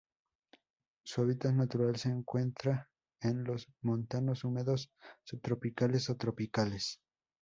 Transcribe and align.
Su 1.03 1.21
hábitat 1.21 1.53
natural 1.53 1.95
se 1.97 2.09
encuentra 2.09 2.89
en 3.19 3.43
los 3.43 3.67
montanos 3.83 4.43
húmedos 4.43 4.89
subtropicales 5.25 6.09
o 6.09 6.17
tropicales. 6.17 6.99